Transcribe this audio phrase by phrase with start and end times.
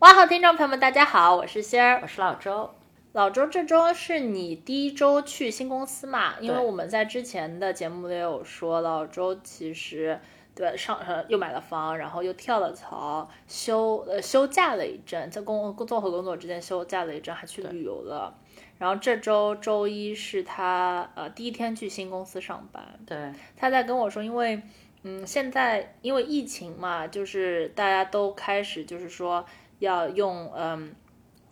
[0.00, 2.70] 哇，好，听众朋友们，大家好，我是仙儿，我是老周。
[3.10, 6.34] 老周，这周是你第一周去新公司嘛？
[6.38, 10.20] 因为我们在之前的节目里有说，老周其实。
[10.54, 18.32] 对，上呃又买了房，然后又跳了槽，休呃休假了一阵，在工工作和工作之间休假了一阵，还去旅游了。
[18.78, 22.84] 然后这周周一是他呃第一天去新公司上班。
[23.04, 24.62] 对，他在跟我说，因为
[25.02, 29.44] 嗯现在因为疫情嘛，就是大家都开始就是说
[29.78, 30.94] 要用嗯。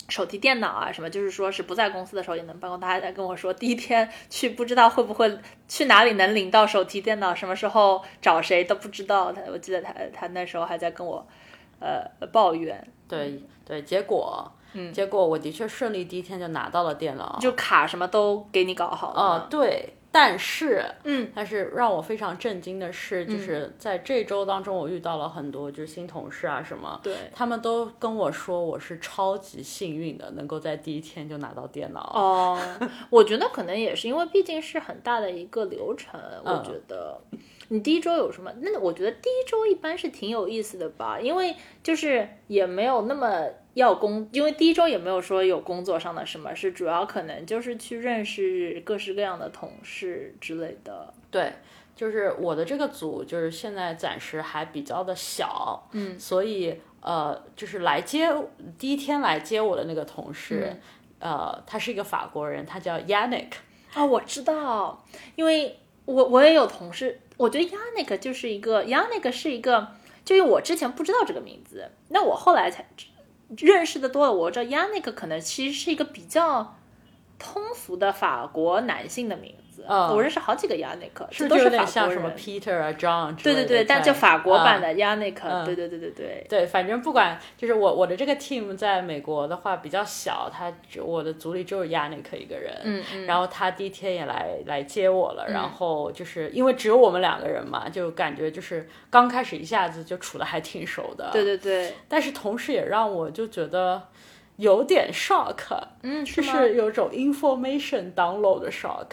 [0.09, 2.79] 手提电脑啊，什么就是说是不在公司的时候也能办公。
[2.79, 9.33] 他还在跟我说，第一天去不知道会不会去哪里能领到手提电脑，什么时候找谁都不知道。
[9.33, 11.27] 他我记得他他那时候还在跟我
[11.81, 12.87] 呃抱怨。
[13.09, 19.21] 对对，结果嗯，结果我的确顺利第一天就拿到了电脑，就卡什么都给你搞好了。
[19.21, 19.93] 哦，对。
[20.19, 32.01] 但是，嗯，但是让我非常震惊的是，就是在这周当中，我遇到了很多就是新同事啊什么，对，他们都跟我说我是超级幸运的，能够在第一天就拿到电脑。
[32.15, 32.59] 哦，
[33.11, 37.21] 我觉得可能也是因为毕竟是很大的一个流程，我觉得。
[37.69, 38.53] 你第一周有什么？
[38.61, 51.13] 那我觉得第一周一般是挺有意思的吧，因为就是也没有那么要工，因为第一周也没有说有工作上的什么，是主要可能就是去认识各式各样的同事之类的。
[51.31, 51.53] 对，
[51.97, 58.33] 就是我的这个组就是现在暂时还比较的小，嗯，所以呃，就是来接
[58.79, 60.73] 第一天来接我的那个同事，
[61.19, 63.51] 呃，他是一个法国人，他叫 Yannick。
[63.93, 67.21] 啊，我知道，因为我我也有同事。
[67.37, 69.89] 我觉得 Yannick 就是一个 Yannick 是一个，
[70.25, 72.89] 就因为我之前不知道这个名字，那我后来才
[73.57, 76.77] 认识的多了，我知道 Yannick 可能其实是一个比较
[77.39, 79.66] 通俗的法国男性的名字。
[79.89, 86.47] 嗯，我认识好几个 Yannick，是都是法像什么 Peter 啊，John 对对对，但就法国版的 Yannick，对对对对对。
[86.49, 90.73] 对，反正不管就是我我的这个 team 在美国的话比较小，他
[91.03, 104.03] 我的组里只有 Yannick 一个人，嗯嗯，然后他第一天也来来接我了，然后就是因为只有我们两个人嘛，就感觉就是刚开始一下子就处的还挺熟的，对对对，但是同时也让我就觉得。
[104.57, 109.07] 有点 shock，嗯，就是有种 information download 的 shock，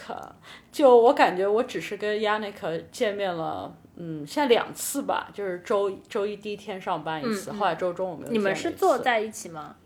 [0.72, 9.76] 就我感觉我只是跟 Yannick 见面了，嗯，现在两次吧，就是周周一第一天上班一次，后来周中我们你们是坐在一起吗？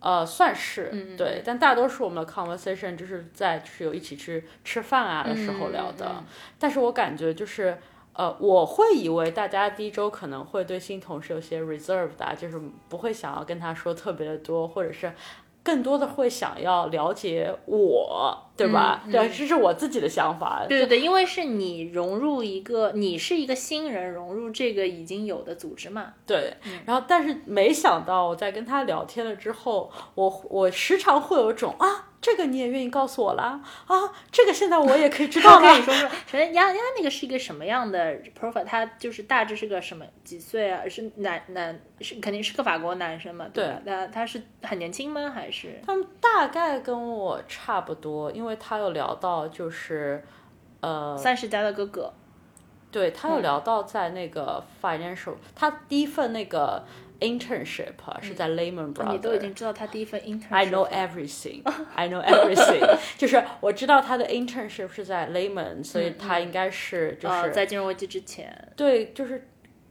[0.00, 6.22] 呃，算是，对，但大多数我们的 conversation 就是在就是有一起去吃饭啊的时候聊的，
[6.58, 7.76] 但是我感觉就是。
[8.18, 15.12] 呃，我会以为大家第一周可能会对新同事有些 reserve 的啊，就是不会想要跟他说特别的多，或者是
[15.62, 19.04] 更多的会想要了解我，对吧？
[19.08, 20.66] 对，这是我自己的想法。
[20.68, 26.14] 对对对，因为是你融入一个，你是一个新人融入这个已经有的组织嘛。
[26.26, 26.54] 对，
[26.86, 32.07] 然后但是没想到我在跟他聊天了之后，我我时常会有种啊。
[32.20, 33.42] 这个你也愿意告诉我了
[33.86, 34.12] 啊？
[34.32, 35.60] 这个现在我也可以知道了。
[35.60, 38.64] 跟你说说，首先丫丫那个是一个什么样的 profile？
[38.64, 40.82] 他就是大致是个什么几岁啊？
[40.88, 43.46] 是男男是肯定是个法国男生嘛？
[43.54, 43.80] 对吧？
[43.84, 45.30] 那他是很年轻吗？
[45.30, 48.32] 还是他们大概跟我差不多？
[48.32, 50.24] 因为他有聊到就是
[50.80, 52.12] 呃三十加的哥哥，
[52.90, 56.84] 对他有聊到在那个 financial，他第一份那个。
[57.19, 61.61] internship 是在 Lehman Brothers，你都已经知道他第一份 internship。I know everything.
[61.95, 62.97] I know everything.
[63.17, 68.73] 就是我知道他的 internship 是在 Lehman，所以他应该是就是在金融危机之前。
[68.75, 69.47] 对，就是。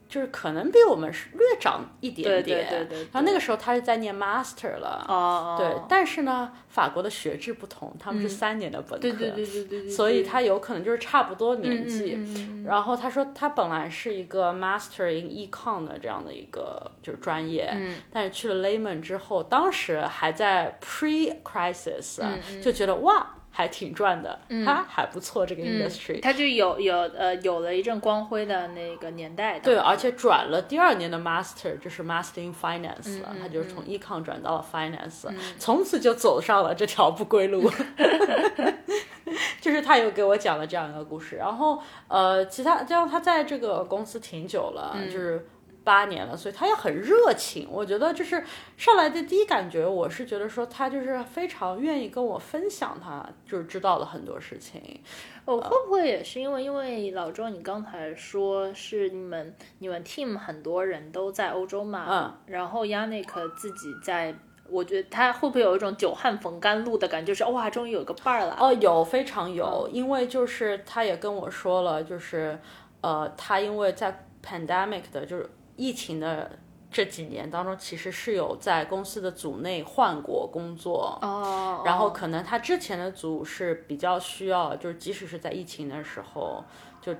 [0.10, 3.00] 就是可能比我们是略长一点点，对对对。
[3.12, 5.82] 然后那个时候他是在念 master 了，哦对。
[5.90, 9.90] 但是呢，法国的学制不同，他们是三年的本科，对对对对对。
[9.90, 12.18] 所以他有可能就是差不多年纪。
[12.66, 17.74] 然后他说他本来是一个 master in econ 的这样的一个就是专业，
[18.12, 22.22] 但是去了 Leyman 之后，当时还在 pre crisis，
[22.62, 23.34] 就觉得哇。
[23.58, 29.62] 还挺赚的，他还不错这个 industry，他就有有呃有了一阵光辉的那个年代的。
[29.62, 35.28] 对，而且转了第二年的 master，就是 master in finance 了，他就是从 econ 转到了 finance，
[35.58, 37.68] 从此就走上了这条不归路。
[39.60, 45.48] 就是他有给我讲了这样一个故事，然后呃，其他，这样他在这个公司挺久了，就是。
[45.88, 47.66] 八年了，所以他也很热情。
[47.72, 48.44] 我觉得就是
[48.76, 55.00] 上来的第一感觉，我是觉得说他就是非常愿意跟我分享他就是知道了很多事情。
[55.46, 64.36] 我会不会也是因为因为老周你刚才说是你们你们 team 很多人都在欧洲嘛，嗯，然后 Yannick 自己在。
[64.70, 68.58] 我觉得他会不会有一种久旱逢甘露的感觉，就是哇，终于有个伴儿了。
[68.60, 72.60] 哦，有非常有，因为就是他也跟我说了，就是
[73.00, 76.60] 呃，他因为在 pandemic 的，就是疫情的
[76.92, 81.18] 这几年当中，其实是有在公司的组内换过工作。
[81.22, 81.82] 哦。
[81.86, 86.66] 然后可能他之前的组是比较需要，就是即使是在疫情的时候，
[87.02, 87.16] 就。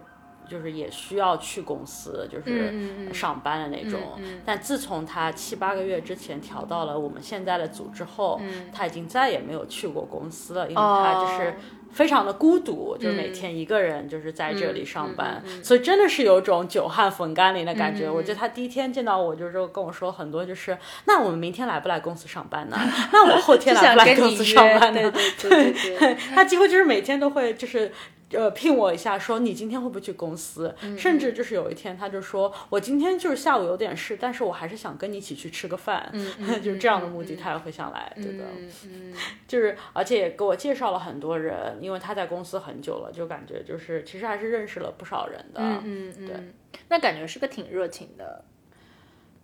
[0.50, 4.00] 就是也需要去公司，就是上班的那种。
[4.46, 8.40] 但自从他七八个月之前调到了我们现在的组之后，
[8.72, 11.58] 他已经再也没有去过公司了，因为他就是
[11.92, 18.10] 非常的孤独，就每天一个人就是在这里上班，所以真的是有种久旱逢甘霖的感觉。
[18.10, 22.78] 我觉得他第一天见到我就是跟我说很多，就是那我们明天来不来公司上班呢？
[23.12, 25.12] 那我后天来不来公司上班呢？
[25.42, 27.92] 对 对对， 他几乎就是每天都会就是。
[28.32, 30.76] 呃，聘我一下，说你今天会不会去公司？
[30.98, 36.12] 甚至就是有一天，他就说我今天就是下午有点事，但是我还是想跟你一起去吃个饭，
[36.62, 38.44] 就是这样的目的，他也会想来，对的。
[38.86, 39.14] 嗯，
[39.48, 45.62] 就是而且也给我介绍了很多人，因为他在公司很久了，就感觉就是其实还是认识了不少人的。
[45.62, 46.36] 嗯嗯嗯，对，
[46.90, 48.44] 那感觉是个挺热情的。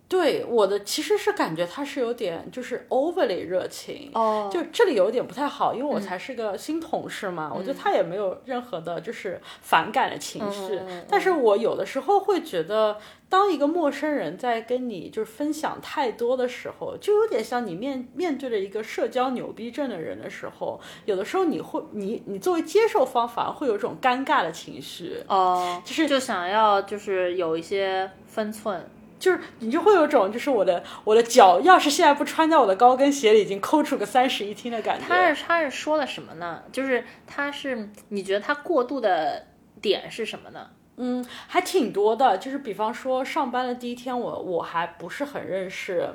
[0.06, 10.78] 对我的其实是感觉他是有点就是 overly 热情哦，就这里有点不太好，因为我才是个新同事嘛，我觉得他也没有任何的就是反感的情绪，
[11.08, 12.98] 但是我有的时候会觉得，
[13.28, 28.86] 当一个陌生人在跟你就是分享太多的时候，就有点像你面面对着一个社交牛逼症的人的时候，有的时候你会你你作为接受方反而会有一种尴尬的情绪哦，就是就想要就是有一些分寸。
[29.24, 35.06] 就是你就会有种，就是我的我的脚要是现在不穿在我的高跟鞋里，已经抠出个三室一厅的感觉。
[35.08, 36.62] 他是他是说了什么呢？
[36.70, 39.46] 就是他是你觉得他过度的
[39.80, 40.68] 点是什么呢？
[40.98, 42.36] 嗯，还挺多的。
[42.36, 46.06] 就是比方说上班的第一天，我我还不是很认识，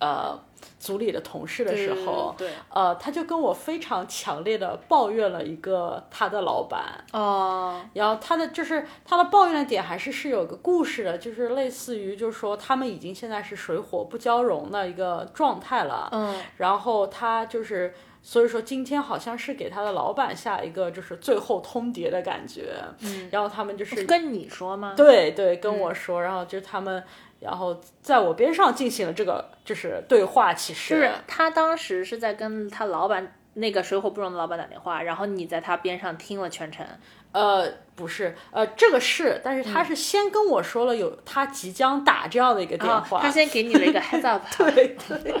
[0.00, 0.40] 呃。
[0.78, 7.04] 组里的同事的时候，对，呃，他就跟我非常强烈的抱怨了一个他的老板。
[7.12, 24.94] 哦，然后他的就是他的抱怨的点还是是有个故事的，就是类似于就是说他们已经现在是水火不交融的一个状态了，嗯，然后他就是所以说今天好像是给他的老板下一个就是最后通牒的感觉，嗯，然后他们就是跟你说吗？
[24.96, 27.02] 对对，跟我说，然后就他们。
[27.46, 36.84] 然后在我边上进行了这个就是对话，其实就是他当时是在跟他老板那个水火不容的老板打电话，然后你在他边上听了全程。
[37.30, 45.34] 呃，不是，呃，这个是，但是他是先跟我说了有他即将打这样的一个电话，他先给你了一个 heads up， 对对，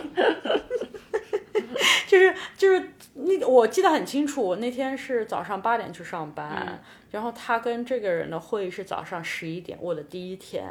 [2.06, 6.80] 就是就是那我记得很清楚，我那天是早上八点去上班。
[7.10, 10.64] 然后他跟这个人的会议是早上十一点，我的第一天。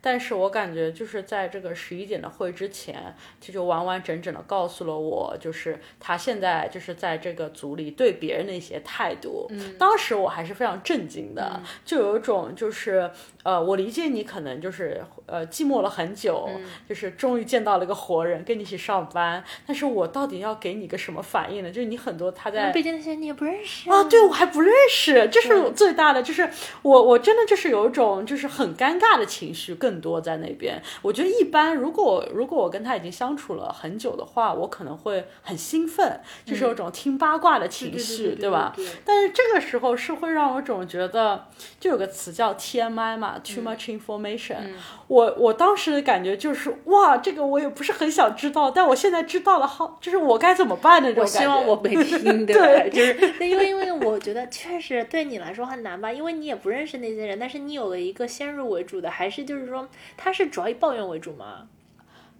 [0.00, 9.46] 但是我感觉就是在这个十一点的会之前，他就完完整整的告诉了我，就是他现在就是在这个组里对别人的一些态度。
[9.50, 13.10] 嗯，当时我还是非常震惊的，就有一种就是
[13.42, 16.48] 呃，我理解你可能就是呃寂寞了很久，
[16.88, 21.70] 就是终于见到了一个活人跟你一起上班，但是我到底要给你个什么反应呢？
[21.70, 25.98] 就是你很多他在北京那些你也不认识啊，对我还不认识，就是最。
[25.98, 26.48] 大的就是
[26.82, 30.80] 我，我真的就是有一种就是很尴尬的情绪，更多在那边。
[31.02, 38.72] 我觉得一般，如果如果我跟他已经相处了很久的话，我可能会很兴奋，就是有种听八卦的情绪，对吧？
[39.04, 41.46] 但是这个时候是会让我总觉得，
[41.80, 44.74] 就有个词叫 TMI 嘛，Too much information。
[45.08, 51.38] 我我当时的感觉就是哇，这个我也不是很想知道，但我现在知道了，好，就是我该怎么办的这种感觉。
[51.38, 61.68] 我希望我没听，对， 就是因为因为我觉得确实对你来说很难吧，因为你也不认识那些人，但是你有了一个先入为主的，还是就是说他是主要以抱怨为主吗？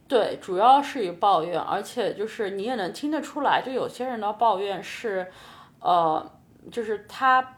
[0.08, 5.30] 对，主要是以抱怨，而且就是你也能听得出来，就有些人的抱怨是，
[5.80, 6.32] 呃，
[6.73, 7.54] 就是他。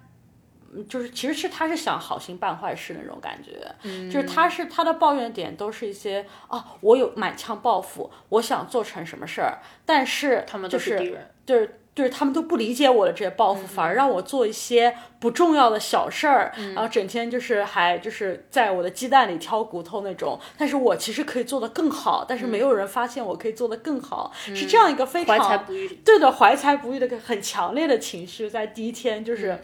[0.88, 20.40] 就是其实是他是想好心办坏事那种感觉，就是他是他的抱怨点都是一些啊，我有满腔抱负，我想做成什么事儿，但是他们就是就是就是他们都不理解我的这些抱负，反而让我做一些不重要的小事儿，然后整天就是还就是在我的鸡蛋里挑骨头那种。
[20.56, 29.58] 但是我其实可以做得更好，但是没有人发现我可以做得更好，是这样一个非常怀才不遇，对的怀才不遇的很强烈的情绪，在第一天就是。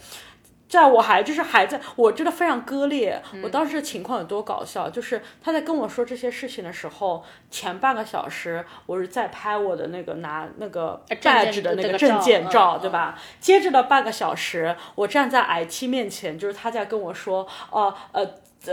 [0.69, 3.23] 在我还就是还在我真的非常割裂。
[3.43, 13.19] 我当时的情况有多搞笑，就是他在跟我说这些事情的时候，前半个小时我是在拍我的那个拿那个 badge 的那那个证件照，嗯对吧？
[13.41, 18.27] 接着的半个小时，我站在 IT 面前，就是他在跟我说，哦呃。
[18.27, 18.33] 呃，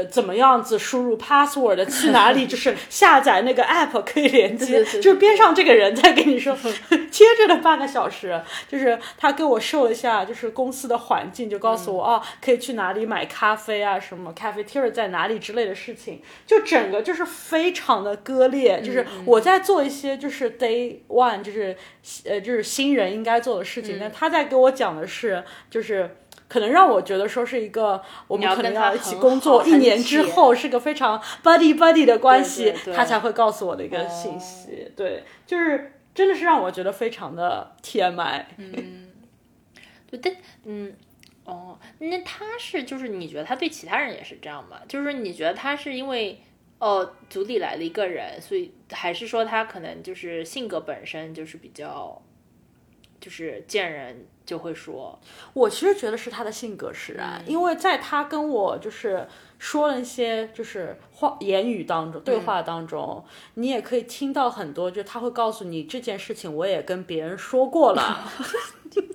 [0.10, 2.48] 怎么样子输入 password 去哪里？
[2.48, 6.58] 就是下载那个 app 可以连接，就是边上这个人在跟你说，
[7.12, 21.78] 接着的半个小时，就是他给我秀一下，就是公司的环境，就告诉我、哦，可以去哪里买咖啡啊，什么 cafeteria 在哪里之类的事情，就整个就是非常的割裂，就是我在做一些就是 day one，就是
[22.26, 26.18] 呃就是新人应该做的事情，但他在给我讲的是就是。
[26.54, 34.92] 可能让我觉得说是一个我们要可能要一起工作一年之后是个非常 buddy buddy 的关系，对对他才会告诉我的一个信息。
[34.96, 38.46] 对，就是真的是让我觉得非常的 TMI。
[40.12, 40.94] 对，但嗯，
[41.46, 44.82] 哦，那他是就是你觉得他对其他人也是这样吗？
[44.88, 46.40] 就是你觉得他是因为
[46.78, 52.22] 哦组里来了一个人，所以还是说他可能就是性格本身就是比较，
[53.24, 55.18] 就是见人就会说，
[55.54, 59.26] 我其实觉得是他的性格使然，因为在他跟我就是
[59.58, 68.30] 说了一些就是话言语当中对话当中，你也可以听到很多，就他会告诉你这件事情我也跟别人说过了。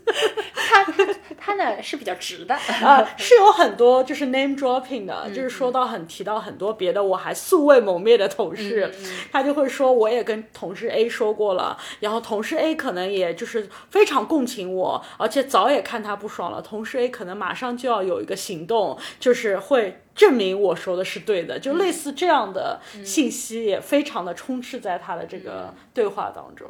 [0.54, 8.92] 他他他呢是比较直的，啊，是有很多就是 name dropping 的，就是说到很提到很多别的我还素未谋面的同事，
[9.32, 20.02] 他就会说我也跟同事 A 说过了，然后同事 A 可能也就是非常共情我，而且早也看他不爽了，同事 A 可能马上就要有一个行动，就是会。
[20.18, 26.68] 证明我说的是对的，就类似这样的信息也非常的充斥在他的这个对话当中，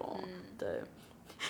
[0.58, 0.68] 对。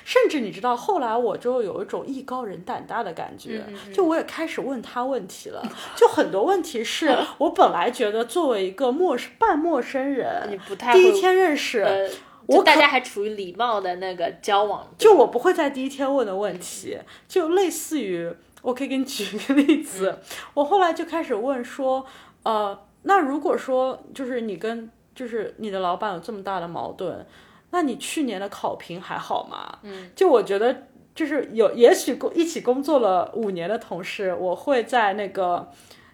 [0.04, 5.62] 甚至你知道，后来我就有一种艺高人胆大的感觉，就我也开始问他问题了。
[5.96, 12.08] 就很多问题是我本来觉得作为一个陌生半陌生人，你不太第一天认识，呃，
[12.46, 20.18] 我大家还处于礼貌的那个交往，就我不会在第一天问的问题，就类似于，我可以给你举一个例子，
[20.54, 22.04] 我后来就开始问说，
[22.42, 27.26] 呃，那如果说就是你跟就是你的老板有这么大的矛盾，
[27.70, 29.78] 那你去年的考评还好吗？
[29.82, 35.70] 嗯，就我觉得就是有，也许工一起工作了五年的同事，我会在那个。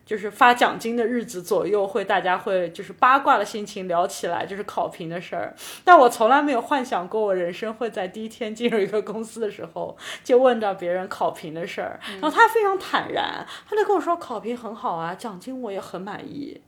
[0.06, 5.54] 就是发奖金的日子左右，会大家会就是八卦的心情聊起来，就是考评的事儿。
[5.82, 11.98] 但我从来没有幻想过，我人生会在第一天进入一个公司的时候就问到别人考评的事儿。
[12.20, 16.60] 然后他非常坦然，他就跟我说考评很好啊，奖金我也很满意。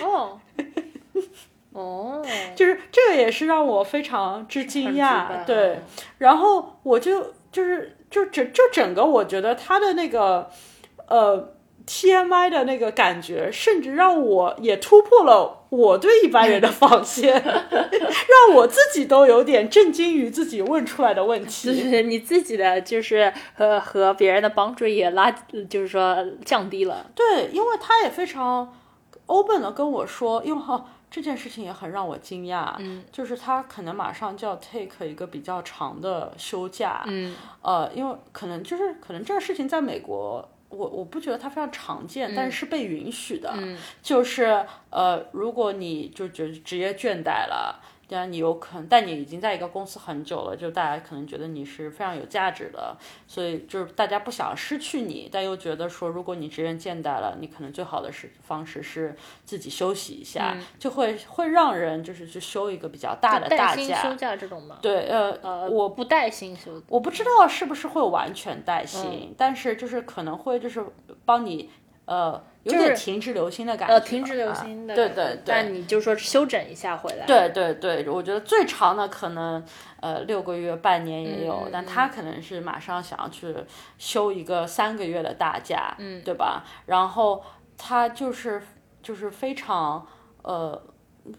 [0.00, 0.40] 哦，
[1.76, 5.82] 哦，就是这个也是让我非常之惊讶，对嗯。
[6.18, 10.48] 然后我就就是就整就整个我觉得他的那个
[11.06, 11.52] 呃
[11.86, 21.90] TMI 的那个感觉，甚至让我也突破了我对一般人的 防线， 让我自己都有点震惊于自己问出来的问题就。
[21.90, 25.30] 是你自己的就是和和别人的帮助也拉，
[25.68, 27.04] 就是说降低了。
[27.14, 28.74] 对，因为他也非常
[29.26, 30.86] open 的跟我说，因为哈。
[31.10, 47.80] 这件事情也很让我惊讶，嗯，就是他可能马上就要 take 一个比较长的休假，嗯，呃，因为可能就是可能这个事情在美国，我我不觉得它非常常见，但是是被允许的，嗯就是呃，如果你就觉得职业倦怠了。
[48.08, 52.96] 当然，你有可能，但你已经在一个公司很久了，就大家可能觉得你是非常有价值的，
[53.26, 64.16] 所以就是大家不想失去你，但又觉得说，如果你职业倦怠了，你可能最好的是方式是自己休息一下，就会会让人就是去休一个比较大的带薪休假。
[64.16, 64.78] 假这种吗？
[64.80, 70.84] 对，呃，呃，我不带薪休，我不知道是不是会完全带薪，但是就是可能会就是
[71.24, 71.70] 帮你
[72.04, 72.42] 呃
[72.72, 79.64] 有点停滞留心的感觉，呃，停止留心的啊对，对对，但你就说休整一下回来，对对对，我觉得最长的可能
[80.00, 83.54] 呃六个月、半年也有，嗯但他可能是马上想要去
[83.98, 86.64] 休一个三个月的大假，嗯，对吧？
[86.86, 87.42] 然后
[87.76, 88.62] 他就是
[89.02, 90.06] 就是非常
[90.42, 90.82] 呃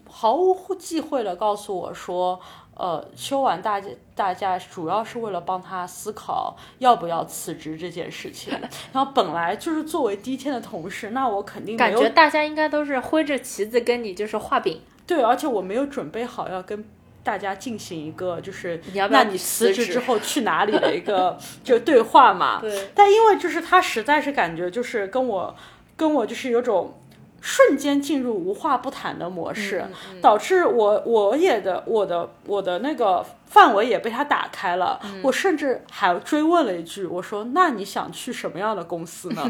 [0.08, 2.40] 毫无忌讳的告诉我说。
[2.78, 8.52] 呃，休完大假大假主要是为了帮他思考要不要辞职这件事情。
[8.94, 16.84] 然后本来就是作为第一天的同事，那我肯定感觉大家应该都是挥着旗子跟你就是画饼，对，而且我没有准备好要跟
[17.24, 22.60] 大家进行一个就是你要不要那你辞职之后去哪里的一个 就对话嘛。
[22.60, 25.54] 对，但因为就是他实在是感觉就是跟我
[25.96, 26.94] 跟我就是有种
[27.40, 34.98] 瞬间进入无话不谈的模式，嗯导致我我也的我的我的那个范围也被他打开了。
[35.04, 39.48] 嗯我甚至还追问了一句，我说：“那你想去什么样的公司呢？”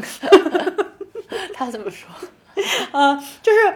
[1.53, 2.07] 他怎么说？
[2.91, 3.73] 呃，就是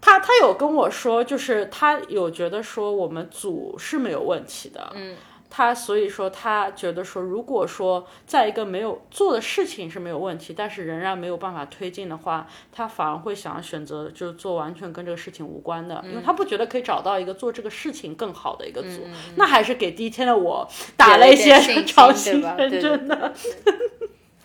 [0.00, 5.16] 他他有跟我说，就是他有觉得说我们组是没有问题的，嗯，
[5.56, 22.54] 他所以说他觉得说，如果说在一个没有做的事情是没有问题，但是仍然没有办法推进的话，他反而会想要选择就是做完全跟这个事情无关的，因为他不觉得可以找到一个做这个事情更好的一个组，那还是给第一天的我打了一些信心 超对吧？
[22.58, 23.32] 真的。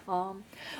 [0.05, 0.37] 哦，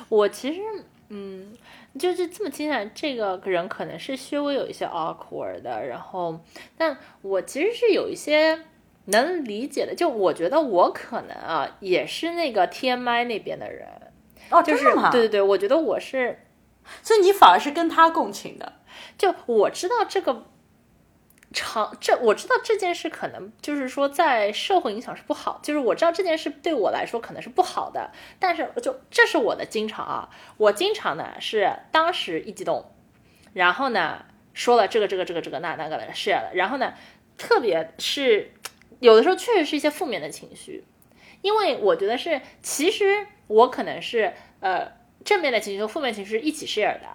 [0.08, 0.62] 我其实
[1.10, 1.52] 嗯，
[1.98, 6.40] 就是这么听起来，这个人可能是稍微有一些 awkward 的，然后，
[6.78, 8.58] 但我其实是有一些
[9.06, 13.88] 能理解的，就我觉得我可能啊，也是那个 TMI 那边的人，
[14.50, 15.10] 哦，就是吗？
[15.10, 16.44] 对对对，我觉得我是，
[17.02, 18.74] 所以你反而是跟他共情的。
[19.16, 20.46] 就我知道这个。
[21.54, 32.90] 长这我知道这件事可能就是说在社会影响是不好，就是我知道这件事对我来说可能是不好的，但是就这是我的经常啊，我经常呢是当时一激动，
[33.52, 36.94] 然后呢说了这个这个这个这个那那个的了，然后呢
[37.36, 38.50] 特别是
[39.02, 40.84] 有的时候确实是一些负面的情绪，
[41.42, 44.92] 因为我觉得是其实我可能是呃
[45.24, 47.08] 正面的情绪和负面情绪是一起 share 的，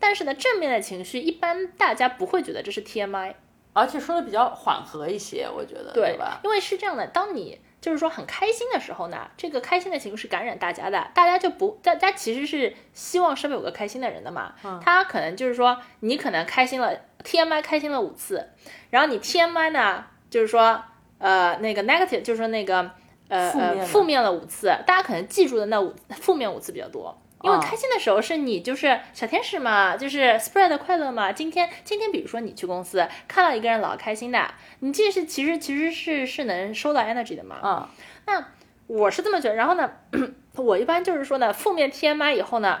[0.00, 3.34] 但是呢正面的情绪一般大家不会觉得这是 TMI。
[3.74, 6.40] 而且说的比较缓和一些，我觉得，对吧？
[6.42, 14.54] 因为是这样的，当你就是说很开心的时候呢，这个开心的情绪是感染大家的，大家就不，大家其实是希望身边有个开心的人的嘛。
[14.64, 18.48] 嗯、他可能就是说，你可能开心了，TMI 开心了五次，
[18.90, 20.82] 然后你 TMI 呢，就是说，
[21.18, 22.90] 呃，那个 negative，就是说那个
[23.28, 27.16] 呃呃负面了五次，大家可能记住的那五负面五次比较多。
[27.40, 31.30] 因为开心的时候是你就是小天使嘛，就是 spread 快乐嘛。
[31.30, 37.60] 今天今天比如说你去公司看到一个人老开心的，你这是其实其实是是能收到 energy 的嘛。
[37.62, 37.88] 嗯，
[38.26, 38.44] 那
[38.88, 39.54] 我是这么觉得。
[39.54, 39.88] 然后呢，
[40.56, 42.80] 我一般就是说呢，负面 TMI 以后呢，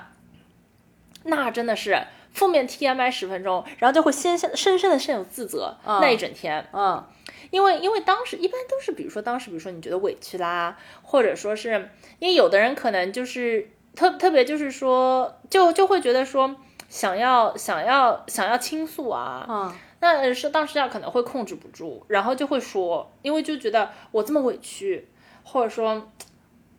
[1.22, 1.96] 那真的是
[2.32, 6.66] 负面 TMI 十分钟，然后就会先深深深的深有自责、嗯、那一整天。
[6.72, 7.06] 嗯，
[7.50, 13.70] 因为因为当时一般都是比如说当时比如说你觉得委屈啦，或者说是因为有的人可能就是。
[13.96, 16.54] 特特别就是说，就就会觉得说，
[16.88, 25.08] 想要想要想要倾诉啊，嗯，那是当时下可能会控制不住，然后就会说，因为就觉得我这么委屈，
[25.42, 26.08] 或者说，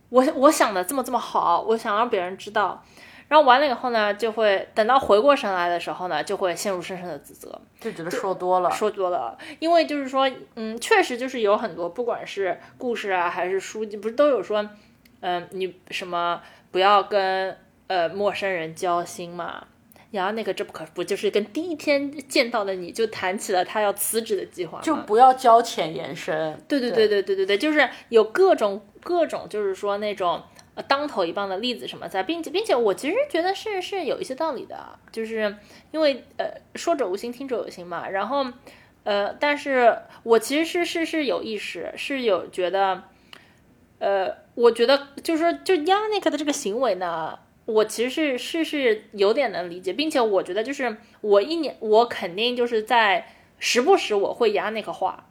[0.08, 2.86] 我我想的这么这么好，我想让别人知道，
[3.30, 14.70] 然后完了以后呢，就会等到回过神来的时候呢，就会陷入深深的自责，就觉得说多了，说多了，因为就是说，嗯，确实就是有很多，不管是故事啊还是书籍，不是都有说，
[15.22, 16.42] 嗯，你什么。
[16.72, 19.66] 不要跟呃陌生人交心嘛，
[20.12, 26.64] 然后那个这不可不就是跟第一天见到的你就谈起了他要辞职的计划，就不要交浅言深。
[26.68, 30.44] 对对对对对对对，就是有各种各种，就是说那种
[30.88, 35.56] 当头一棒的例子什么在，并且并且我其实觉得是是有一些道理的，就是
[35.92, 38.46] 因为呃说者无心，听者有心嘛，然后
[39.04, 43.04] 呃，但是我其实是是是有意识，是有觉得。
[44.02, 55.26] 呃，我觉得就是说，就 y a n i k 的这个行为呢，我其实是是是有点能理解，并且我觉得就是我一年，我肯定就是在时不时我会 Yannick 化，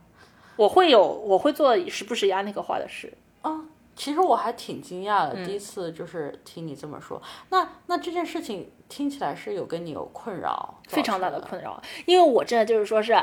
[0.56, 3.14] 我会有我会做时不时 Yannick 化的事。
[3.40, 3.64] 啊，
[3.98, 7.20] 其实我还挺惊讶的，嗯第一次就是听你这么说。
[7.50, 11.38] 那那这件事情听起来是有跟你有困扰，非常大的。
[11.40, 13.14] 困扰，因为我真的就是说是，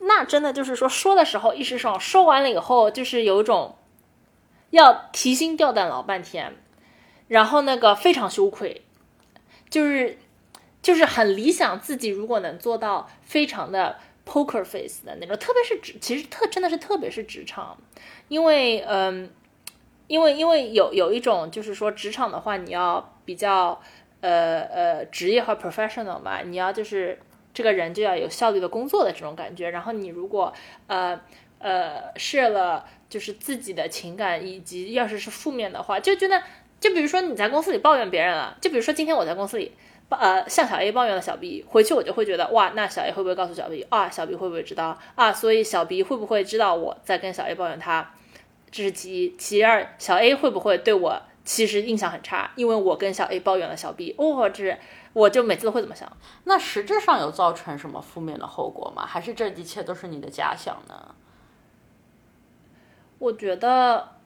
[0.00, 3.74] 那真的就是说说的时候一时爽，说完了以后就是有一种。
[4.70, 6.54] 要提心吊胆老半天，
[7.28, 8.82] 然后那个非常羞愧，
[9.70, 10.18] 就是
[10.82, 17.78] 就是很理想自己如果能做到非常的 poker face 的那种，特别是职，其实特真的是特别是职场，
[18.28, 19.30] 因为嗯，
[20.08, 23.80] 因为因为有有一种就是说职场的话，你要比较
[24.20, 27.20] 呃呃职业和 professional 嘛，你要就是
[27.54, 30.52] 这个人就要有效率的工作的这种感觉，然后你如果
[30.88, 31.20] 呃
[31.60, 32.84] 呃设了。
[33.08, 36.42] 就是自己的情感，以及要是是负面的话，就觉得，
[36.78, 39.72] 就比如说你在公司里抱怨别人了，就比如说今天我在公司里，
[40.10, 44.10] 呃，向小 A 抱怨了小 B，回去我就会觉得，哇，那小 A 会不会告诉小 B 啊？
[44.10, 45.32] 小 B 会不会知道啊？
[45.32, 48.12] 所以小 B 会不会知道我在跟小 A 抱怨他？
[48.70, 54.14] 这是其一，其二，小 A 会不会对我其实印象很差，因为我跟小 A 抱怨了小 B？
[54.18, 54.76] 哦，这
[55.14, 56.10] 我就每次都会怎么想？
[56.44, 59.06] 那实质上有造成什么负面的后果吗？
[59.06, 61.14] 还是这一切都是你的假想呢？
[63.18, 64.16] 我觉得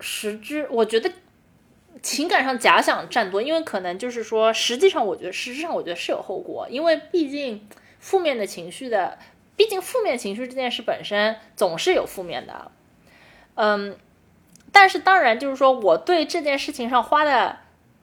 [0.00, 1.12] 实质，我觉得
[2.00, 9.18] 情感上假想占多，因为可能就是说，实际上我觉得，实质上我觉得是有后果，因为毕竟负面的情绪的，
[9.56, 12.70] 毕竟负面情绪这件事本身总是有负面的，
[13.58, 13.96] 嗯，
[14.72, 17.58] 但是当然就是说我对这件事情上花的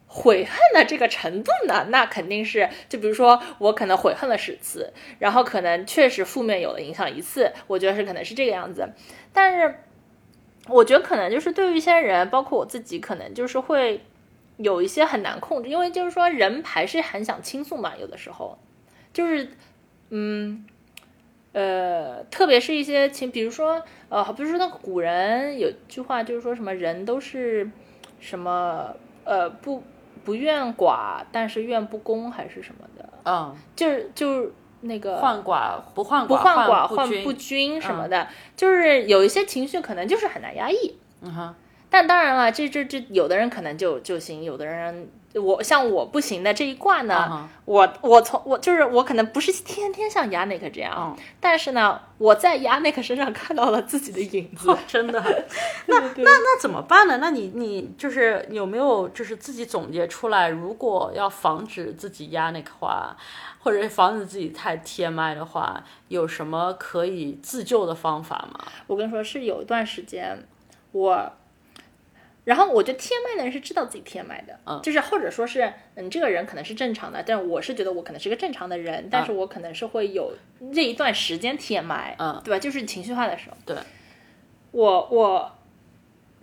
[0.07, 8.87] 悔恨的这个程度呢，那肯定是，就比如说我可能悔恨了十次，然后可能确实负面有了影响一次，我觉得是可能是这个样子，
[9.33, 9.75] 但是。
[10.67, 14.03] 我觉得可能就是对于一些人，包括我自己，可能就是会
[14.57, 18.57] 有一些很难控制，因为就是说人还是很想倾诉嘛，有的时候
[19.13, 19.47] 就是
[20.09, 20.65] 嗯
[21.55, 27.71] 呃，特别是一些情，比如说呃，比如说那个古人有句话就是说什么人都是
[28.19, 29.81] 什么呃不
[30.25, 34.53] 不愿寡，但是愿不公还是什么的，嗯，就是就是。
[34.81, 40.95] 那个患寡不患不患寡患不均什么的，就是有一些情绪可能就是很难压抑。
[41.21, 41.55] 嗯哼，
[41.95, 45.09] 但当然了，这这这有的人可能就就行，有的人。
[45.33, 55.21] 我像我不行的这一卦呢，我我从我就是我可能不是天天像亚内克这样，但是呢，我在亚内克身上看到了自己的影子，真的。
[55.87, 57.17] 那那那怎么办呢？
[57.21, 63.15] 那你你就是有没有就是自己总结出来，如果要防止自己亚内克化，
[63.59, 68.59] 或者防止自己太 TMI 的话，有什么可以自救的方法吗？
[68.87, 70.45] 我跟你说，是有一段时间
[70.93, 71.33] 我。
[72.45, 80.31] 然后我觉得天麦的人是知道自己 TMI 的，嗯，就是或者说是，嗯，这个人可能是正常的，但我是觉得我可能是个正常的人，但是我可能是会有
[80.71, 82.59] 这一段时间 TMI，嗯，对吧？
[82.59, 83.57] 就是情绪化的时候。
[83.65, 83.75] 对，
[84.69, 85.57] 我我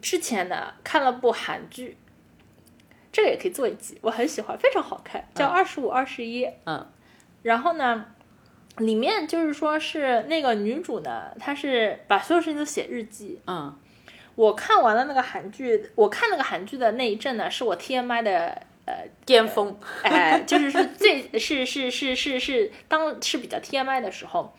[0.00, 1.96] 之前呢看了部韩剧，
[3.12, 6.84] 这个也可以做一集，我很喜欢，非常好看，叫《二十五二十一》，嗯，
[7.42, 8.06] 然后呢，
[8.78, 13.78] 里面就是说是那个女主呢，她是把所有事情都写日记，嗯。
[14.34, 18.94] 我看完了那个韩剧，我看那个韩剧的那一阵呢，是我 TMI 的呃
[19.26, 24.54] 巅峰， 哎，就是是最是是是是是当是比较 TMI 的时候，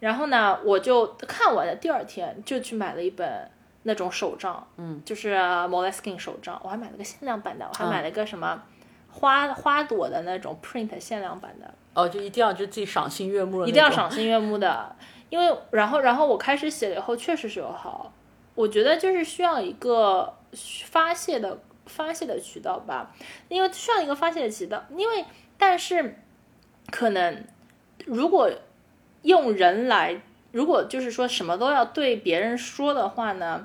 [0.00, 3.50] 然后呢，我就看完了，第二天就去买了一本
[3.84, 8.62] 那种手账，嗯，就是 Moleskine 手账，我还买了个限量版的，我还买了个什么
[9.10, 14.94] 花花朵的那种 print 限量版的，哦，就一定要就自己赏心悦目，一定要赏心悦目的，
[15.30, 18.12] 因为然后然后我开始写了以后，确实是有好。
[18.58, 20.36] 我觉得就是需要一个
[20.84, 23.14] 发泄的发泄的渠道吧，
[23.48, 24.84] 因为需要一个发泄的渠道。
[24.96, 25.24] 因为
[25.56, 26.16] 但是
[26.90, 27.44] 可能
[28.04, 28.50] 如果
[29.22, 33.64] 用人来，如果就是说什么都要对别人说的话呢，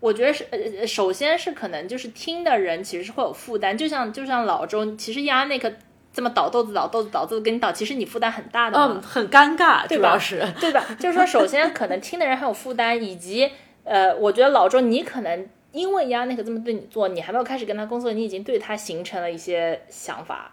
[0.00, 5.70] 我觉得是呃，首先是可能就是听的人其实是会有负担，就像就像老周，其实压那个。
[6.12, 10.18] 这么倒豆子倒豆子倒豆子给你倒，其实你负担很大的，嗯，很尴尬，对吧？
[10.18, 10.84] 是，对吧？
[10.98, 13.50] 就是说，首先可能听的人很有负担，以及
[13.84, 20.52] 呃，我觉得老周你可能因为亚那个这么对你做，你还没有开始跟他工作，你已经对他形成了一些想法，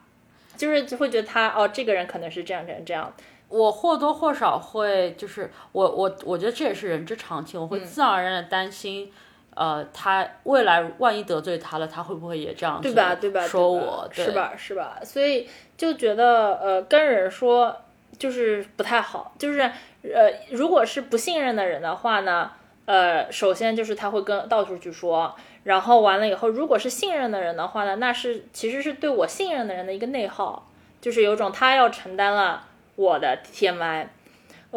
[0.55, 3.13] 就是就会觉得他哦，这个人可能是这样这样这样。
[3.49, 9.11] 我或多或少会，就是我我我觉得这也是人之常情，我会自然而然的担心。
[9.57, 13.15] 呃，他未来万一得罪他了，他会不会也这样对吧？
[13.15, 13.41] 对吧？
[13.47, 14.53] 说我是吧？
[14.55, 14.99] 是吧？
[15.03, 17.75] 所以就觉得呃，跟人说
[18.19, 19.33] 就是不太好。
[19.39, 19.61] 就是
[20.03, 22.51] 呃，如果是不信任的人的话呢，
[22.85, 30.67] 呃，首先就是他会跟到处去说，然后完了以后，如果是信任的人的话呢，那是其实是对我信任的人的一个内耗，
[31.01, 34.07] 就是有种他要承担了我的 TMI。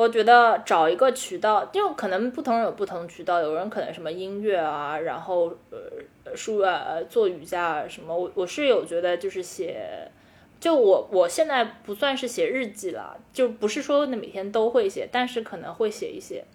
[0.01, 8.17] 我觉得找一个渠道，就可能不同人有不同渠道，有人可能什么音乐啊，然后呃书啊，做瑜伽啊什么。
[8.17, 10.11] 我我是有觉得就是写，
[10.59, 16.47] 就我我现在不算是写日记了，就不是说那每天都会写，但是可能会写一些，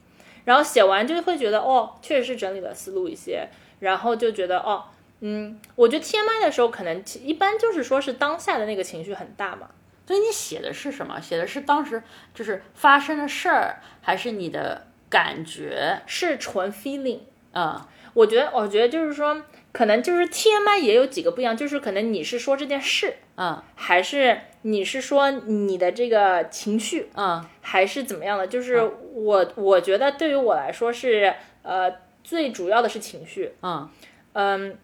[0.45, 3.47] 然后写完就会觉得哦，确实是整理了思路一些，
[3.79, 4.85] 然后就觉得哦，
[5.19, 9.69] 嗯，我觉得 TMI 的时候可能一般就是说是当下的那个情绪很大嘛。
[10.07, 11.19] 所以你写的是什么？
[11.19, 16.01] 写的是当时就是发生的事儿，还是你的感觉？
[16.05, 17.21] 是纯 feeling
[17.53, 17.89] 啊？
[18.13, 28.47] 我觉得，我觉得就是说，可能就是 TMI 也有几个不一样，就是可能你是说这件事，嗯，还是你是说你的这个情绪，嗯，还是怎么样的？
[28.47, 31.91] 就是我，我觉得对于我来说是，呃，
[32.23, 33.89] 最主要的是情绪，嗯
[34.33, 34.77] 嗯，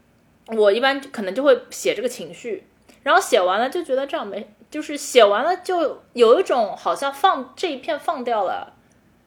[0.47, 2.63] 我一般可能就会写这个情绪，
[3.03, 4.51] 然后写完了就觉得这样没。
[4.71, 8.73] 就是写完了，就有一种好像放这一片放掉了，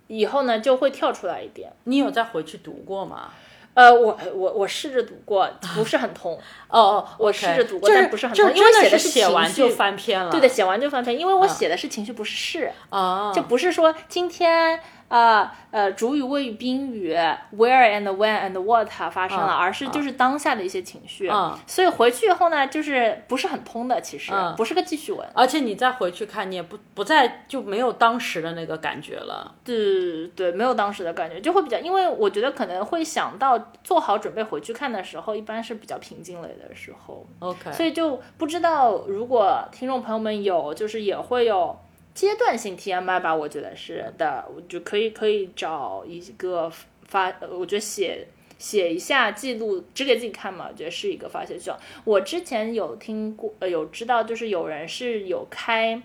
[0.09, 1.71] 以后呢就会跳出来一点。
[1.85, 3.31] 你有再回去读过吗？
[3.75, 6.33] 呃，我我我试着读过，不是很通。
[6.69, 10.31] 哦哦，我试着读过，但不是很通，因为写的是写完就翻篇了。
[10.31, 12.73] 对的，写完就翻篇，因为我写的是情绪，不是事。
[12.91, 17.15] 哦，就不是说今天啊呃主语、谓语、宾语
[17.57, 21.29] ，where and when and what 发生了，嗯而是就是当下的一些情绪。
[21.29, 25.27] 嗯所以回去以后呢，就是不是很通的，其实、嗯不是个记叙文。
[25.35, 29.55] 而且你再回去看，你也不不再就没有当时的那个感觉了。
[29.65, 41.77] 对对，没有当时的感觉，就会比较，因为我觉得可能会想到做好准备回去看的时候，一般是比较平静类的时候，OK，所以就不知道如果听众朋友们有，就是也会有
[42.15, 46.71] 阶段性 TMI 吧，我觉得是的，我就可以可以找一个
[47.07, 48.29] 发，呃我觉得写。
[48.57, 51.79] 写一下记录，只给自己看嘛，我觉得是一个发泄需要。
[52.05, 56.01] 我之前有听过，呃，有知道，就是有人是有开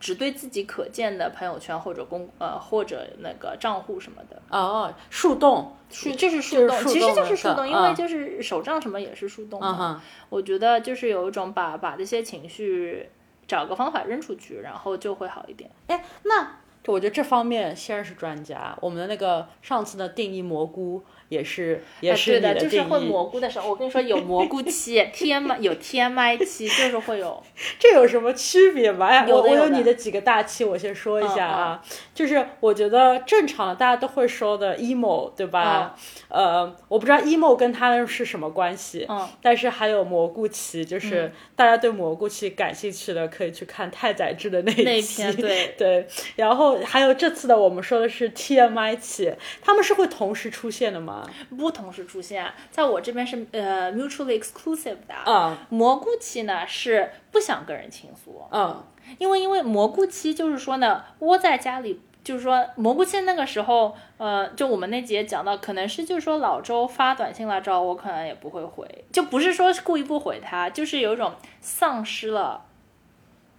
[0.00, 9.68] 只对自己可见的朋友圈或者公呃或者那个账户什么的，哦，树洞，树就是树洞，其实就是树洞，因为嗯就是手账什么也是树洞嘛。
[9.68, 13.08] 嗯哼，我觉得就是有一种把把这些情绪
[13.48, 15.68] 找个方法扔出去，然后就会好一点。
[15.88, 16.60] 哎，那
[16.92, 18.76] 我觉得这方面先生是专家。
[18.80, 27.42] 我们的那个上次的定义蘑菇也是也哎是对的，就是会蘑菇的时候，我跟你说有蘑菇期， TM 有 TMI 期，就是会有。
[27.78, 29.06] 这有什么区别吗？
[29.06, 31.82] 哎，我我有你的几个大期，我先说一下嗯啊，
[32.14, 35.94] 就是我觉得正常的大家都会说的 emo，对吧？
[36.28, 51.28] 呃，我不知道 emo 跟他们是什么关系，嗯，但是还有蘑菇期，就是大家对蘑菇期感兴趣的可以去看太宰治的那一那篇对对，然后还有这次的我们说的是 TMI 期，他们是会同时出现的吗？
[51.56, 55.14] 不同时出现，在我这边是呃 mutually exclusive 的。
[55.26, 58.84] 嗯蘑菇期呢是不想跟人倾诉，嗯
[59.18, 72.66] 因为因为蘑菇期就是说呢，窝在家里，就是说蘑菇期那个时候，呃，就我们那节讲到，可能是就是说老周发短信来找我，可能也不会回，就不是说是故意不回他，就是有一种丧失了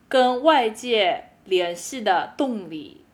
[0.07, 3.05] 跟外界联系的动力。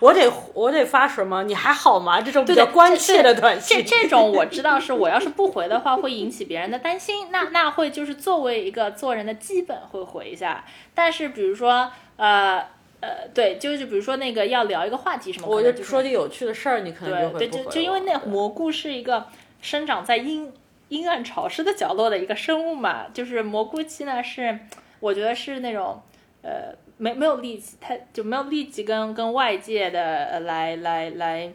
[0.00, 1.42] 我得我得发什么？
[1.44, 2.20] 你还好吗？
[2.20, 10.64] 这种比较关切的短这信，这这种我知道 是我要是不回的话，会引起别人的担心，那那会就是作为一个做人的基本会回一下。
[10.94, 12.58] 但是比如说呃
[13.00, 19.26] 呃，对，就是比如说那个要聊一个话题什么，我就说句有趣的事儿，你可能就对对，会不回就就因为那蘑菇是一个
[19.60, 20.50] 生长在阴
[20.88, 24.58] 阴暗潮湿的角落的一个生物嘛，就是蘑菇期呢是，
[25.00, 26.00] 我觉得是那种
[26.42, 31.52] 呃没没有力气，他就没有力气跟跟外界的呃来来来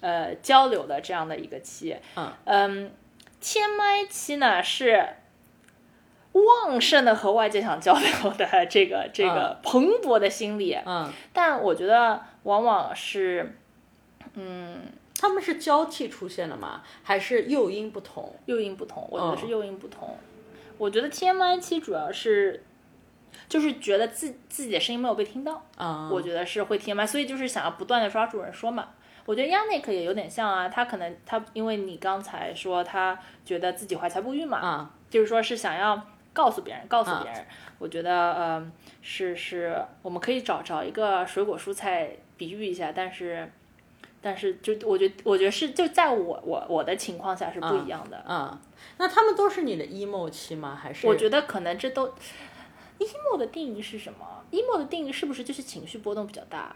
[0.00, 2.90] 呃交流的这样的一个期，嗯嗯
[3.42, 5.08] ，TMI 期呢是。
[6.34, 13.54] 旺盛的和外界想交流的这个这个蓬勃的心理，嗯，但我觉得往往是，
[14.32, 14.80] 嗯，
[15.20, 16.82] 他们是交替出现的吗？
[17.02, 18.34] 还是诱因不同？
[18.46, 20.16] 诱因不同，我觉得是嗯诱因不同。
[20.78, 22.64] 我觉得 TMI 期主要是，
[23.48, 28.88] 就是觉得自自己的声音没有被听到，啊、我觉得是会 TMI，所以就是想要不断的抓住人说嘛。
[29.24, 36.00] 我觉得 Yannick 也有点像啊，他可能他因为你刚才说他觉得自己怀才不遇嘛，啊，就是说是想要
[36.32, 37.46] 告诉别人，告诉别人。
[37.78, 43.48] 我觉得呃是是，我们可以找找一个水果蔬菜比喻一下，但是
[44.20, 48.24] 但是就我觉得我觉得是就在我我我的情况下是不一样的。
[48.28, 48.58] 嗯，
[48.98, 50.76] 那他们都是你的 emo 期吗？
[50.80, 52.12] 还是我觉得可能这都
[53.04, 56.74] emo 的定义是什么？emo 的定义是不是就是情绪波动比较大？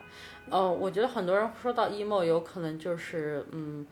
[0.50, 3.86] 呃，我觉得很多人说到 emo，有可能就是嗯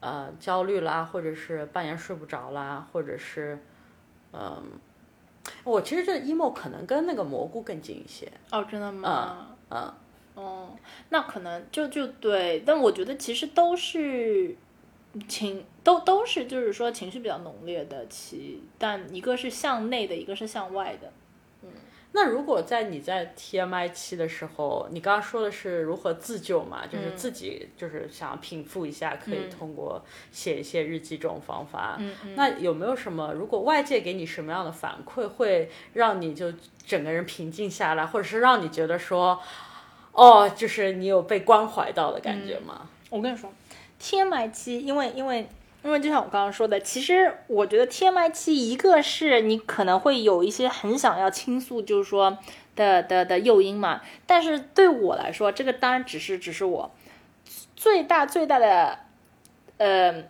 [0.00, 3.58] 呃焦虑啦，或者是半夜睡不着啦，或者是
[4.32, 4.62] 嗯、
[5.64, 8.30] 我其实这 emo 可能跟那个蘑菇更近一些。
[8.50, 9.48] 哦，真的吗？
[9.70, 9.92] 嗯，
[10.34, 10.70] 哦，
[11.08, 14.56] 那可能就就对，但我觉得其实都是
[15.28, 21.12] 情都都是就是说情绪比较浓烈的期，但一个是向内的，一个是向外的。
[22.12, 26.84] 那如果在你在 TMI 期的时候，你刚刚说的是如何自救嘛？
[26.86, 31.96] 就是自己就是想平复一下，可以通过写一些日记这种方法。
[32.00, 33.32] 嗯嗯那有没有什么？
[33.32, 36.52] 如果外界给你什么样的反馈，会让你就
[36.84, 39.40] 整个人平静下来，或者是让你觉得说，
[40.12, 42.88] 哦，就是你有被关怀到的感觉吗？
[43.08, 43.48] 我跟你说
[44.00, 45.48] ，TMI 期，因为因为
[45.82, 52.38] 因为就像我刚刚说的，其实我觉得 TMI 期，一个是你可能会有一些很想要倾诉，就是说
[52.76, 54.00] 的的的诱因嘛。
[54.26, 56.90] 但是对我来说，这个当然只是只是我
[57.74, 58.98] 最大最大的
[59.78, 60.24] 呃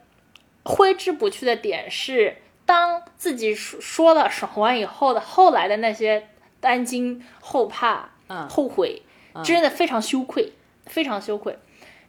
[0.64, 6.28] 挥之不去的点是，当自己说说了爽完以后的后来的那些
[6.60, 9.02] 担惊后怕、嗯后悔，
[9.42, 10.52] 真的非常羞愧，
[10.86, 11.58] 非常羞愧。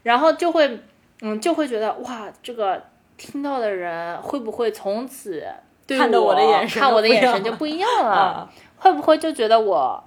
[0.04, 0.80] 然后就会，
[1.22, 2.84] 嗯，就会觉得哇，这个
[3.22, 5.46] 听到的人会不会从此
[5.86, 8.12] 对看着我的眼神看我的眼神就不一样了？
[8.12, 10.04] 啊会不会就觉得我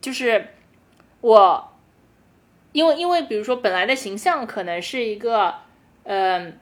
[0.00, 0.48] 就是
[1.20, 1.72] 我
[2.72, 5.54] 因为因为比如说本来的形象可能是一个，
[6.02, 6.52] 呃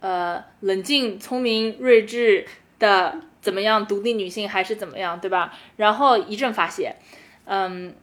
[0.00, 2.46] 呃冷静、聪明、睿智
[2.78, 5.54] 的怎么样独立女性还是怎么样，对吧？
[5.76, 6.96] 然后一阵发泄，
[7.46, 7.94] 嗯，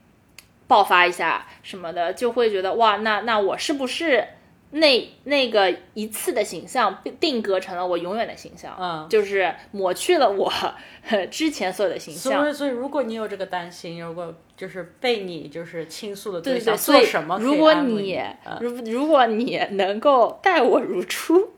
[0.66, 4.26] 爆发一下什么的，就会觉得哇，那那我是不是？
[4.70, 10.52] 那那个一次的形象定格成了我永远的形象，嗯，就是抹去了我
[11.30, 12.32] 之前所有的形象。
[12.32, 18.20] 所以，所以如果你有这个担心，如果就是被你就是倾诉的对象做什么，如果你
[18.60, 21.52] 如如果你能够待我如初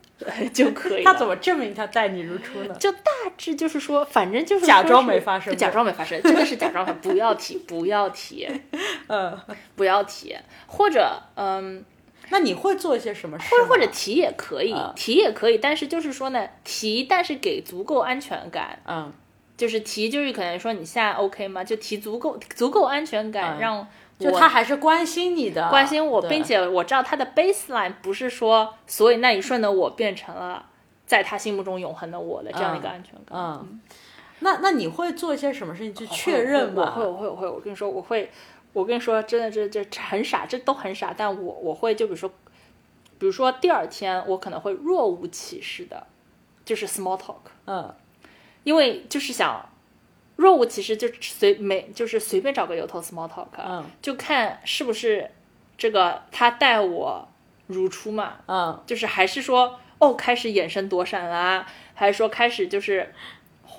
[0.53, 1.03] 就可以。
[1.03, 2.73] 他怎么证明他待你如初呢？
[2.75, 3.01] 就大
[3.37, 8.47] 致就是说，反正就是假装没发生，假装没发生，真的是假装，不要提，不要提，
[9.09, 9.37] 嗯，
[9.75, 11.83] 不要提，或者嗯。
[12.31, 13.53] 那你会做一些什么事？
[13.53, 19.11] 或或者提也可以，提也可以，但是就是说呢，提但是给足够安全感，嗯，
[19.57, 21.61] 就是提就是可能说你现在 OK 吗？
[21.63, 23.85] 就提足够足够安全感，让
[24.17, 30.65] 就他还是关心你的，关心我，并且我知道他的 baseline 不是说所以那一瞬的我变成了
[31.05, 33.37] 在他心目中永恒的我的这样一个安全感。
[33.37, 33.81] 嗯，
[34.39, 36.93] 那那你会做一些什么事情去确认吗？
[36.95, 37.47] 我会，我会，我会。
[37.49, 38.31] 我跟你说，我会。
[38.73, 41.13] 我跟你说，真的，这这很傻，这都很傻。
[41.15, 42.29] 但我我会就比如说，
[43.19, 46.07] 比如说第二天，我可能会若无其事的，
[46.63, 47.93] 就是 small talk，嗯，
[48.63, 49.69] 因为就是想
[50.37, 55.29] 若无其事，就随没就是随便找个由头 small talk，嗯，就看是不是
[55.77, 57.27] 这个他待我
[57.67, 63.13] 如初嘛，嗯，就是还是说哦开始眼神躲闪啦，还是说开始就是。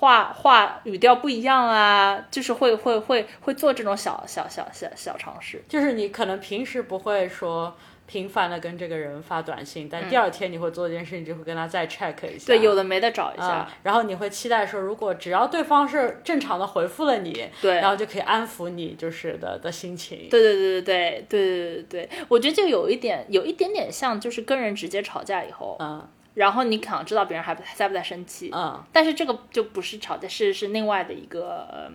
[0.03, 5.63] 话话语调不一样啊，就是会会会会做这种小小小小小尝试。
[5.69, 7.73] 就是你可能平时不会说
[8.05, 12.47] 频繁的跟这个人发短信，但第二天你会做一件事，你就会跟他再 check 一下。
[12.47, 13.65] 对，有的没的找一下。
[13.81, 20.27] 然后你会期待说，如果只要对方是正常的回复了你，对，然后就可以安抚你就是的的心情。
[20.29, 26.05] 对对对对对对对对对，我觉得就有一点有一点点像，就是跟人直接吵架以后，嗯。
[26.35, 31.91] 然后你可能知道别人还在不在生气，嗯，但是这个就不是吵架，是是另外的一个，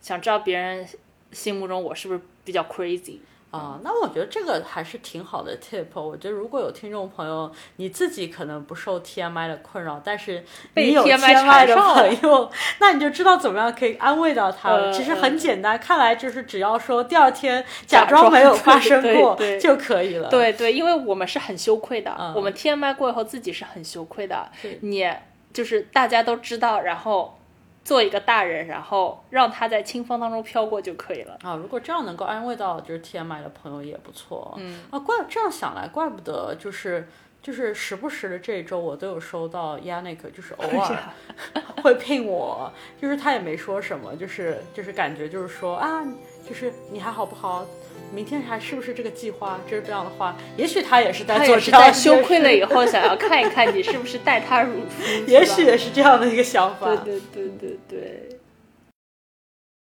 [0.00, 0.86] 想知道别人
[1.32, 3.18] 心目中我是不是比较 crazy。
[3.52, 5.84] 啊，那我觉得这个还是挺好的 tip。
[5.94, 10.42] 我觉得如果有听众朋友，你自己可能不受 TMI 的困扰，但是
[10.74, 14.90] 你有 TMI 的朋友，那你就知道怎么样可以安慰到他了。
[14.90, 20.30] 其实很简单，看来就是只要说第二天假装没有发生过就可以了。
[20.30, 24.50] 对对，因为我们是很羞愧的，我们 TMI 过以后自己是很羞愧的。
[24.80, 25.06] 你
[25.52, 27.38] 就是大家都知道，然后。
[27.84, 31.56] 做一个大人，然后让他在清风当中飘过就可以了啊！
[31.56, 34.54] 如果这样能够安慰到就是 TMI 的朋友也不错。
[34.58, 37.08] 嗯啊，怪这样想来，怪不得就是
[37.42, 40.98] 就是时不时的这一周我都有收到 Yannick，就是偶尔
[41.82, 46.04] 会聘我，就是他也没说什么，就是就是感觉就是说啊，
[46.52, 47.66] 就是你还好不好？
[48.14, 49.58] 明天还是不是这个计划？
[49.66, 55.02] 这是这样的话，也许他也是在做这样在羞愧了以后， 想要看一看你是不是待他如初。
[55.26, 56.94] 也许也是这样的一个想法。
[56.96, 58.31] 对对对对对。